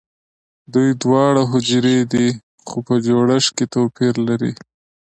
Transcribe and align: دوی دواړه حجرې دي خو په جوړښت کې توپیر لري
دوی 0.73 0.89
دواړه 1.03 1.41
حجرې 1.51 1.99
دي 2.13 2.27
خو 2.67 2.77
په 2.87 2.95
جوړښت 3.07 3.51
کې 3.57 3.65
توپیر 3.73 4.13
لري 4.27 4.53